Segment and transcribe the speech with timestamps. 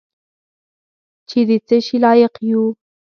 [1.29, 2.63] چې د څه شي لایق یو.